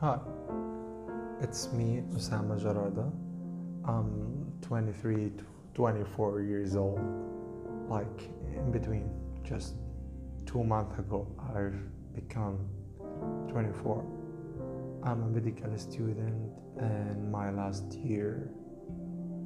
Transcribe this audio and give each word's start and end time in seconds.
Hi, 0.00 0.18
it's 1.42 1.70
me, 1.74 2.02
Osama 2.14 2.58
Jarada. 2.58 3.12
I'm 3.84 4.50
23 4.62 5.28
to 5.28 5.44
24 5.74 6.40
years 6.40 6.74
old. 6.74 6.98
Like 7.86 8.30
in 8.56 8.72
between, 8.72 9.10
just 9.44 9.74
two 10.46 10.64
months 10.64 10.98
ago, 10.98 11.28
I've 11.54 11.76
become 12.14 12.60
24. 13.50 14.02
I'm 15.02 15.22
a 15.22 15.26
medical 15.26 15.76
student 15.76 16.50
in 16.78 17.30
my 17.30 17.50
last 17.50 17.92
year 17.92 18.52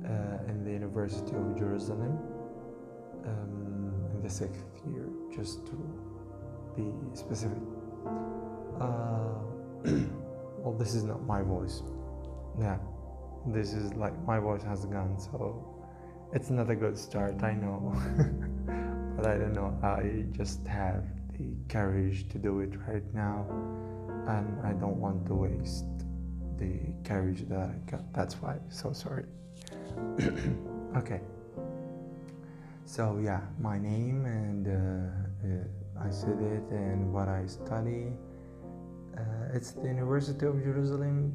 uh, 0.04 0.48
in 0.48 0.62
the 0.64 0.70
University 0.70 1.34
of 1.34 1.58
Jerusalem, 1.58 2.16
um, 3.26 3.92
in 4.14 4.22
the 4.22 4.30
sixth 4.30 4.62
year, 4.88 5.08
just 5.34 5.66
to 5.66 5.74
be 6.76 6.92
specific. 7.12 7.58
This 10.78 10.94
is 10.94 11.04
not 11.04 11.24
my 11.24 11.42
voice. 11.42 11.82
Yeah, 12.58 12.78
this 13.46 13.72
is 13.72 13.94
like 13.94 14.16
my 14.26 14.38
voice 14.38 14.62
has 14.62 14.84
gone, 14.86 15.18
so 15.18 15.64
it's 16.32 16.50
not 16.50 16.70
a 16.70 16.74
good 16.74 16.98
start, 16.98 17.42
I 17.42 17.54
know. 17.54 17.92
but 19.16 19.26
I 19.26 19.38
don't 19.38 19.54
know, 19.54 19.76
I 19.82 20.24
just 20.32 20.66
have 20.66 21.04
the 21.38 21.54
courage 21.68 22.28
to 22.30 22.38
do 22.38 22.60
it 22.60 22.72
right 22.88 23.14
now, 23.14 23.46
and 24.28 24.60
I 24.64 24.72
don't 24.72 24.96
want 24.96 25.26
to 25.26 25.34
waste 25.34 25.86
the 26.58 26.78
courage 27.04 27.48
that 27.48 27.58
I 27.58 27.90
got. 27.90 28.12
That's 28.12 28.34
why, 28.34 28.58
so 28.68 28.92
sorry. 28.92 29.26
okay. 30.96 31.20
So, 32.86 33.18
yeah, 33.22 33.40
my 33.60 33.78
name 33.78 34.26
and 34.26 34.66
uh, 34.68 35.48
uh, 35.48 36.06
I 36.06 36.10
said 36.10 36.38
it 36.40 36.64
and 36.70 37.12
what 37.12 37.28
I 37.28 37.46
study. 37.46 38.12
Uh, 39.16 39.20
it's 39.54 39.70
the 39.72 39.86
University 39.86 40.46
of 40.46 40.62
Jerusalem, 40.62 41.32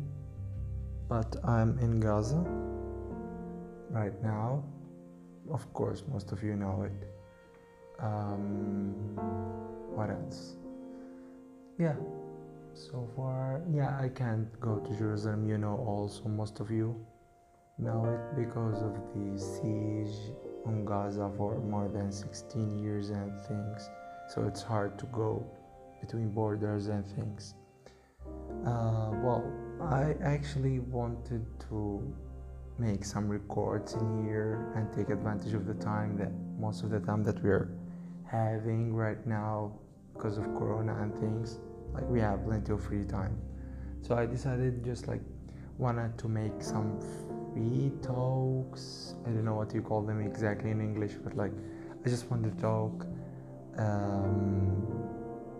but 1.08 1.36
I'm 1.44 1.78
in 1.80 2.00
Gaza 2.00 2.44
right 3.90 4.22
now. 4.22 4.64
Of 5.52 5.72
course, 5.74 6.04
most 6.12 6.32
of 6.32 6.44
you 6.44 6.56
know 6.56 6.84
it. 6.84 7.08
Um, 8.00 8.94
what 9.96 10.10
else? 10.10 10.56
Yeah, 11.78 11.96
so 12.74 13.08
far, 13.16 13.62
yeah, 13.72 13.98
I 14.00 14.10
can't 14.10 14.48
go 14.60 14.80
to 14.80 14.98
Jerusalem. 14.98 15.48
You 15.48 15.58
know, 15.58 15.78
also, 15.88 16.28
most 16.28 16.60
of 16.60 16.70
you 16.70 16.96
know 17.78 18.06
it 18.06 18.36
because 18.36 18.82
of 18.82 18.94
the 19.16 19.40
siege 19.40 20.34
on 20.66 20.84
Gaza 20.84 21.32
for 21.38 21.58
more 21.60 21.88
than 21.88 22.12
16 22.12 22.78
years 22.78 23.10
and 23.10 23.32
things. 23.48 23.90
So 24.28 24.44
it's 24.44 24.62
hard 24.62 25.00
to 25.00 25.06
go 25.08 25.46
between 26.02 26.30
borders 26.30 26.88
and 26.88 27.08
things. 27.08 27.56
Uh, 28.66 29.12
well, 29.24 29.44
I 29.82 30.16
actually 30.22 30.80
wanted 30.80 31.46
to 31.70 32.02
make 32.78 33.04
some 33.04 33.28
records 33.28 33.94
in 33.94 34.26
here 34.26 34.72
and 34.76 34.92
take 34.94 35.10
advantage 35.10 35.54
of 35.54 35.66
the 35.66 35.74
time 35.76 36.18
that 36.18 36.32
most 36.60 36.84
of 36.84 36.90
the 36.90 37.00
time 37.00 37.24
that 37.24 37.42
we're 37.44 37.70
having 38.26 38.94
right 38.94 39.26
now 39.26 39.72
because 40.14 40.38
of 40.38 40.46
corona 40.56 40.96
and 41.02 41.14
things. 41.20 41.60
Like 41.94 42.08
we 42.10 42.20
have 42.20 42.46
plenty 42.46 42.72
of 42.72 42.84
free 42.84 43.06
time. 43.06 43.38
So 44.02 44.16
i 44.16 44.26
decided 44.26 44.84
just 44.84 45.08
like 45.08 45.22
wanted 45.78 46.18
to 46.18 46.28
make 46.28 46.62
some 46.62 47.00
free 47.54 47.92
talks. 48.02 49.16
I 49.26 49.30
don't 49.30 49.46
know 49.46 49.56
what 49.56 49.74
you 49.74 49.82
call 49.82 50.02
them 50.02 50.22
exactly 50.22 50.72
in 50.72 50.82
english 50.82 51.14
but 51.24 51.36
like 51.36 51.52
i 52.06 52.10
just 52.10 52.30
wanted 52.30 52.56
to 52.56 52.62
talk 52.62 53.06
um, 53.78 54.88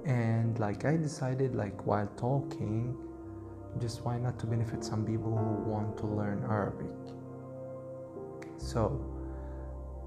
and 0.06 0.58
like 0.60 0.86
i 0.86 0.96
decided 0.96 1.56
like 1.56 1.86
while 1.86 2.08
talking 2.18 2.96
just 3.80 4.04
why 4.04 4.18
not 4.18 4.40
to 4.40 4.46
benefit 4.46 4.84
some 4.84 5.06
people 5.06 5.36
who 5.38 5.70
want 5.70 5.98
to 5.98 6.08
learn 6.08 6.44
arabic? 6.50 6.92
So 8.58 8.90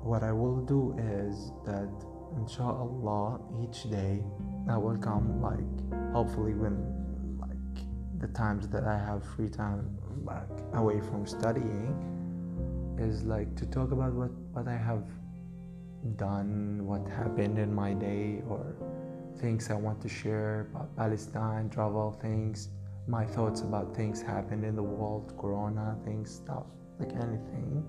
what 0.03 0.23
i 0.23 0.33
will 0.33 0.61
do 0.61 0.95
is 0.99 1.53
that 1.65 1.91
inshallah 2.37 3.41
each 3.63 3.89
day 3.91 4.23
i 4.69 4.77
will 4.77 4.97
come 4.97 5.41
like 5.41 6.13
hopefully 6.13 6.55
when 6.55 6.77
like 7.41 7.85
the 8.19 8.29
times 8.29 8.69
that 8.69 8.85
i 8.85 8.99
have 8.99 9.25
free 9.25 9.49
time 9.49 9.97
like 10.25 10.49
away 10.75 11.01
from 11.01 11.27
studying 11.27 11.95
is 12.99 13.23
like 13.23 13.55
to 13.57 13.67
talk 13.67 13.93
about 13.93 14.13
what 14.13 14.31
what 14.53 14.67
i 14.69 14.77
have 14.77 15.07
done 16.17 16.81
what 16.85 17.07
happened 17.09 17.59
in 17.59 17.73
my 17.73 17.93
day 17.95 18.43
or 18.49 18.75
things 19.39 19.71
i 19.71 19.75
want 19.75 20.01
to 20.01 20.09
share 20.09 20.69
about 20.71 20.95
palestine 20.97 21.69
travel 21.71 22.13
things 22.21 22.69
my 23.09 23.25
thoughts 23.25 23.63
about 23.63 23.95
things 23.97 24.23
happened 24.23 24.65
in 24.65 24.77
the 24.77 24.83
world 24.83 25.35
corona 25.39 25.97
things 26.05 26.33
stuff 26.33 26.67
like 26.99 27.13
anything. 27.17 27.85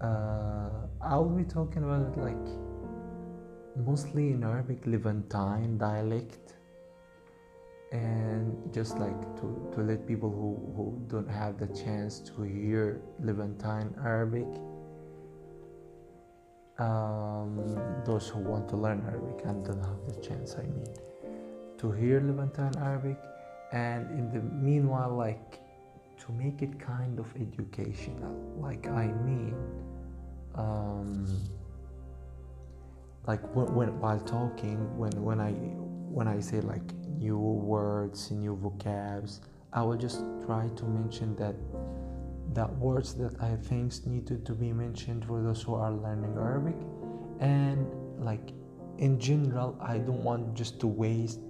Uh, 0.00 0.68
i'll 1.02 1.24
be 1.28 1.44
talking 1.44 1.84
about 1.84 2.02
it 2.02 2.18
like 2.18 2.46
mostly 3.86 4.30
in 4.32 4.42
arabic 4.42 4.84
levantine 4.86 5.78
dialect. 5.78 6.54
And 7.92 8.74
just 8.74 8.98
like 8.98 9.20
to, 9.36 9.70
to 9.74 9.80
let 9.80 10.06
people 10.08 10.28
who, 10.28 10.58
who 10.74 11.00
don't 11.06 11.30
have 11.30 11.56
the 11.58 11.68
chance 11.68 12.18
to 12.18 12.42
hear 12.42 13.00
levantine 13.20 13.94
arabic 14.04 14.48
um, 16.78 18.02
those 18.04 18.28
who 18.28 18.40
want 18.40 18.68
to 18.68 18.76
learn 18.76 19.02
arabic 19.08 19.44
and 19.46 19.64
don't 19.64 19.82
have 19.82 20.00
the 20.06 20.20
chance 20.20 20.56
i 20.58 20.62
mean 20.62 20.94
to 21.78 21.92
hear 21.92 22.20
levantine 22.20 22.72
arabic. 22.82 23.18
And 23.72 24.08
in 24.10 24.30
the 24.32 24.40
meanwhile 24.40 25.14
like 25.14 25.58
to 26.20 26.32
make 26.32 26.62
it 26.62 26.78
kind 26.78 27.18
of 27.18 27.26
educational 27.36 28.34
like 28.60 28.86
i 28.86 29.06
mean 29.06 29.56
um, 30.54 31.26
like 33.26 33.42
when, 33.54 33.74
when 33.74 34.00
while 34.00 34.20
talking 34.20 34.78
when 34.96 35.12
when 35.22 35.40
i 35.40 35.50
when 35.50 36.28
i 36.28 36.40
say 36.40 36.60
like 36.60 36.94
new 37.18 37.38
words 37.38 38.30
new 38.30 38.56
vocabs 38.56 39.40
i 39.72 39.82
will 39.82 39.96
just 39.96 40.22
try 40.46 40.68
to 40.76 40.84
mention 40.84 41.34
that 41.36 41.54
that 42.56 42.70
words 42.78 43.14
that 43.14 43.34
i 43.40 43.54
think 43.68 43.92
needed 44.06 44.44
to 44.44 44.52
be 44.52 44.72
mentioned 44.72 45.24
for 45.24 45.42
those 45.42 45.62
who 45.62 45.74
are 45.74 45.92
learning 45.92 46.34
arabic. 46.36 46.76
And 47.40 47.86
like 48.18 48.52
in 48.98 49.20
general 49.20 49.78
i 49.80 49.98
don't 49.98 50.24
want 50.24 50.54
just 50.54 50.80
to 50.80 50.86
waste 50.86 51.40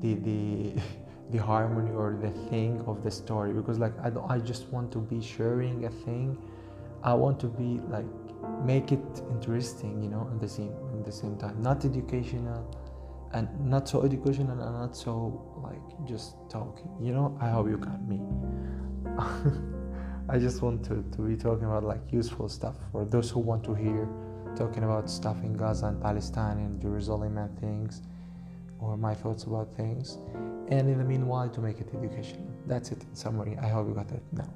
the 0.00 0.14
the 0.14 0.80
the 1.30 1.38
harmony 1.38 1.92
or 1.92 2.18
the 2.20 2.30
thing 2.48 2.82
of 2.86 3.02
the 3.04 3.10
story 3.10 3.52
because 3.52 3.78
like 3.78 3.92
I, 4.02 4.10
don't, 4.10 4.28
I 4.28 4.38
just 4.38 4.66
want 4.68 4.90
to 4.92 4.98
be 4.98 5.22
sharing 5.22 5.84
a 5.84 5.90
thing. 5.90 6.36
I 7.04 7.14
want 7.14 7.38
to 7.40 7.46
be 7.46 7.80
like 7.88 8.06
make 8.64 8.90
it 8.90 9.22
interesting 9.30 10.02
you 10.02 10.08
know 10.08 10.28
in 10.32 10.38
the 10.38 10.48
same 10.48 10.74
in 10.92 11.02
the 11.04 11.12
same 11.12 11.36
time. 11.38 11.62
Not 11.62 11.84
educational 11.84 12.62
and 13.32 13.48
not 13.64 13.88
so 13.88 14.02
educational 14.02 14.60
and 14.60 14.74
not 14.74 14.96
so 14.96 15.60
like 15.62 16.08
just 16.08 16.34
talking. 16.48 16.90
You 17.00 17.12
know 17.12 17.38
i 17.40 17.48
hope 17.48 17.68
you 17.68 17.76
got 17.76 18.02
me 18.08 18.20
i 20.30 20.38
just 20.38 20.62
want 20.62 20.84
to, 20.84 21.04
to 21.14 21.22
be 21.22 21.36
talking 21.36 21.64
about 21.64 21.84
like 21.84 22.00
useful 22.10 22.48
stuff 22.48 22.76
for 22.92 23.04
those 23.04 23.30
who 23.30 23.40
want 23.40 23.62
to 23.64 23.74
hear 23.74 24.08
talking 24.56 24.84
about 24.84 25.08
stuff 25.08 25.36
in 25.42 25.52
gaza 25.56 25.86
and 25.86 26.00
palestine 26.02 26.58
and 26.58 26.80
jerusalem 26.80 27.36
and 27.38 27.58
things 27.60 28.02
or 28.80 28.96
my 28.96 29.14
thoughts 29.14 29.44
about 29.44 29.74
things. 29.76 30.18
And 30.68 30.88
in 30.88 30.98
the 30.98 31.04
meanwhile 31.04 31.48
to 31.50 31.60
make 31.60 31.80
it 31.80 31.88
educational. 31.94 32.46
That's 32.66 32.92
it 32.92 33.02
in 33.02 33.14
summary. 33.14 33.56
I 33.60 33.68
hope 33.68 33.88
you 33.88 33.94
got 33.94 34.10
it 34.10 34.22
now. 34.32 34.52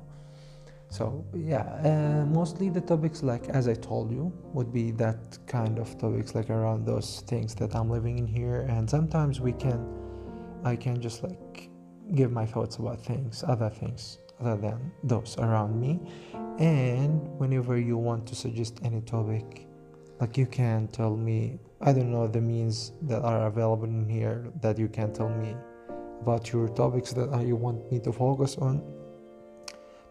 So 0.88 1.24
yeah 1.34 1.64
uh, 1.90 2.24
mostly 2.26 2.68
the 2.68 2.80
topics 2.80 3.24
like 3.24 3.48
as 3.48 3.66
i 3.66 3.74
told 3.74 4.12
you 4.12 4.32
would 4.52 4.72
be 4.72 4.92
that 4.92 5.38
kind 5.48 5.80
of 5.80 5.98
topics 5.98 6.36
like 6.36 6.50
around 6.50 6.86
those 6.86 7.24
things 7.26 7.52
that 7.56 7.74
i'm 7.74 7.90
living 7.90 8.18
in 8.18 8.26
here. 8.28 8.60
And 8.68 8.88
sometimes 8.88 9.40
we 9.40 9.52
can 9.52 9.80
i 10.64 10.76
can 10.76 11.00
just 11.00 11.24
like 11.24 11.68
give 12.14 12.30
my 12.30 12.46
thoughts 12.46 12.76
about 12.76 13.00
things 13.04 13.42
other 13.48 13.70
things 13.70 14.18
than 14.44 14.92
those 15.02 15.36
around 15.38 15.80
me. 15.80 16.00
And 16.58 17.20
whenever 17.38 17.78
you 17.78 17.96
want 17.96 18.26
to 18.28 18.34
suggest 18.34 18.80
any 18.84 19.00
topic 19.00 19.66
like 20.20 20.38
you 20.38 20.46
can 20.46 20.86
tell 20.88 21.16
me 21.16 21.58
i 21.80 21.92
don't 21.92 22.10
know 22.12 22.28
the 22.28 22.40
means 22.40 22.92
that 23.02 23.20
are 23.22 23.48
available 23.48 23.84
in 23.84 24.08
here 24.08 24.46
that 24.62 24.78
you 24.78 24.86
can 24.86 25.12
tell 25.12 25.28
me 25.28 25.56
about 26.24 26.52
your 26.52 26.68
topics 26.68 27.12
that 27.12 27.28
you 27.46 27.54
want 27.54 27.92
me 27.92 28.00
to 28.00 28.10
focus 28.10 28.56
on. 28.56 28.82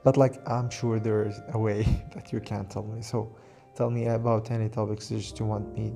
But 0.03 0.15
like 0.15 0.35
i'm 0.47 0.69
sure 0.69 0.99
there 0.99 1.25
is 1.27 1.41
a 1.53 1.57
way 1.57 1.81
that 2.13 2.31
you 2.31 2.39
can 2.39 2.67
tell 2.67 2.83
me. 2.83 3.01
So 3.01 3.35
tell 3.75 3.89
me 3.89 4.05
about 4.05 4.51
any 4.51 4.69
topics 4.69 5.09
that 5.09 5.39
you 5.39 5.45
want 5.47 5.75
me 5.75 5.93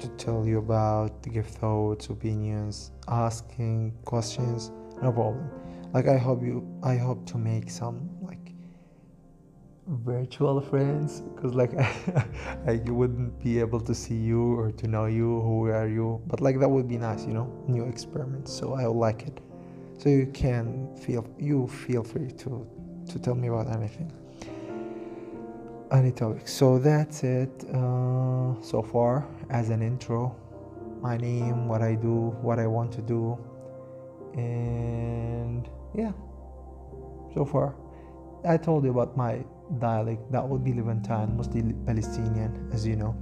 to 0.00 0.08
tell 0.16 0.46
you 0.46 0.58
about 0.58 1.22
give 1.22 1.46
thoughts 1.46 2.06
opinions 2.08 2.92
asking 3.08 3.92
questions 4.06 4.70
no 5.02 5.12
problem 5.12 5.50
like 5.92 6.08
i 6.08 6.16
hope 6.16 6.42
you 6.42 6.66
i 6.82 6.96
hope 6.96 7.26
to 7.26 7.38
make 7.38 7.70
some 7.70 8.08
like 8.22 8.52
virtual 9.88 10.60
friends 10.60 11.22
because 11.34 11.54
like 11.54 11.72
I 12.66 12.80
wouldn't 12.86 13.42
be 13.42 13.58
able 13.58 13.80
to 13.80 13.94
see 13.94 14.14
you 14.14 14.54
or 14.54 14.70
to 14.70 14.86
know 14.86 15.06
you 15.06 15.40
who 15.40 15.66
are 15.66 15.88
you 15.88 16.22
but 16.28 16.40
like 16.40 16.60
that 16.60 16.68
would 16.68 16.88
be 16.88 16.98
nice 16.98 17.26
you 17.26 17.34
know 17.34 17.52
new 17.66 17.84
experiments 17.84 18.52
so 18.52 18.74
i 18.74 18.86
would 18.86 18.96
like 18.96 19.22
it. 19.22 19.40
So 20.02 20.08
you 20.08 20.26
can 20.26 20.96
feel 20.96 21.24
you 21.38 21.68
feel 21.68 22.02
free 22.02 22.32
to 22.42 22.66
to 23.10 23.18
tell 23.20 23.36
me 23.36 23.46
about 23.46 23.68
anything. 23.68 24.10
Any 25.92 26.10
topic. 26.10 26.48
So 26.48 26.78
that's 26.78 27.22
it 27.22 27.64
uh, 27.72 28.60
so 28.62 28.82
far 28.82 29.28
as 29.50 29.68
an 29.70 29.80
intro. 29.80 30.34
My 31.00 31.16
name 31.16 31.68
what 31.68 31.82
i 31.82 31.94
do 31.94 32.34
what 32.42 32.58
i 32.58 32.66
want 32.66 32.92
to 32.92 33.02
do 33.02 33.38
and 34.34 35.68
yeah. 35.94 36.12
So 37.34 37.44
far 37.44 37.74
i 38.44 38.56
told 38.56 38.84
you 38.84 38.90
about 38.90 39.16
my 39.16 39.44
dialect. 39.78 40.30
That 40.32 40.46
would 40.46 40.64
be 40.64 40.74
levantine 40.74 41.36
mostly 41.36 41.62
palestinian 41.86 42.68
as 42.72 42.86
you 42.86 42.96
know. 42.96 43.16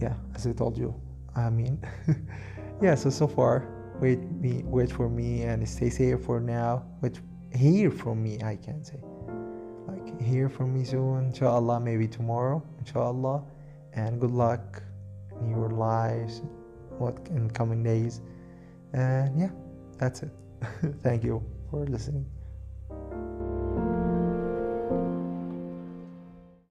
Yeah 0.00 0.14
as 0.34 0.46
i 0.46 0.52
told 0.52 0.78
you 0.78 0.94
i 1.36 1.50
mean 1.50 1.78
yeah 2.82 2.94
so 2.94 3.10
so 3.10 3.26
far 3.26 3.66
wait 4.00 4.20
me 4.40 4.62
wait 4.64 4.90
for 4.90 5.08
me 5.08 5.42
and 5.42 5.68
stay 5.68 5.90
safe 5.90 6.22
for 6.24 6.40
now 6.40 6.84
wait 7.02 7.20
hear 7.52 7.90
from 7.90 8.22
me 8.22 8.38
i 8.44 8.56
can 8.56 8.84
say. 8.84 9.02
Like 9.88 10.20
hear 10.20 10.48
from 10.48 10.74
me 10.74 10.84
soon 10.84 11.26
inshallah 11.26 11.80
maybe 11.80 12.06
tomorrow 12.06 12.62
inshallah. 12.78 13.42
And 13.94 14.20
good 14.20 14.30
luck 14.30 14.82
in 15.40 15.50
your 15.50 15.70
lives 15.70 16.42
what 16.98 17.26
in 17.30 17.50
coming 17.50 17.82
days. 17.82 18.20
And 18.92 19.38
yeah 19.40 19.50
that's 19.98 20.22
it. 20.22 20.30
Thank 21.02 21.24
you 21.24 21.42
for 21.70 21.84
listening 21.86 22.26